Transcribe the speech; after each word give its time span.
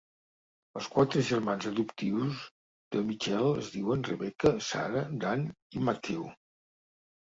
Els 0.79 0.87
quatre 0.95 1.23
germans 1.27 1.67
adoptius 1.73 2.41
de 2.97 3.05
Michael 3.13 3.53
es 3.63 3.71
diuen 3.77 4.09
Rebecca, 4.11 4.57
Sara, 4.73 5.09
Dan 5.25 5.49
i 5.79 5.89
Matthew. 5.89 6.31